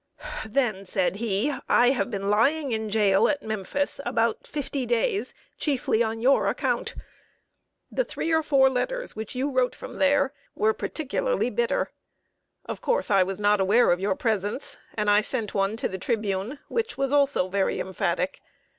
[0.47, 6.01] ]"Then," said he, "I have been lying in jail at Memphis about fifty days chiefly
[6.01, 6.95] on your account!
[7.91, 11.91] The three or four letters which you wrote from there were peculiarly bitter.
[12.65, 15.99] Of course, I was not aware of your presence, and I sent one to The
[15.99, 18.41] Tribune, which was also very emphatic.